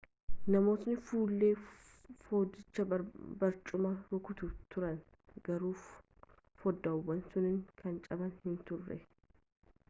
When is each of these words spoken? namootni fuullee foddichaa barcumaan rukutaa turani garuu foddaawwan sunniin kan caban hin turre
namootni 0.53 0.93
fuullee 1.09 1.49
foddichaa 2.29 2.97
barcumaan 3.43 3.99
rukutaa 4.15 4.49
turani 4.75 5.43
garuu 5.51 5.71
foddaawwan 6.65 7.23
sunniin 7.29 7.63
kan 7.85 8.03
caban 8.09 8.35
hin 8.43 8.59
turre 8.73 8.99